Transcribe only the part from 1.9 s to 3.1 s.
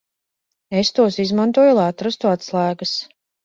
atrastu atslēgas.